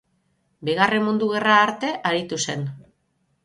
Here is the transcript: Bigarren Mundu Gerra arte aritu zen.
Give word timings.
Bigarren 0.69 1.05
Mundu 1.11 1.29
Gerra 1.35 1.59
arte 1.67 1.95
aritu 2.13 2.43
zen. 2.49 2.69